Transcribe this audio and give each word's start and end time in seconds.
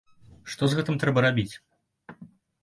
Што 0.53 0.69
з 0.71 0.77
гэтым 0.79 0.97
трэба 1.03 1.19
рабіць? 1.27 1.55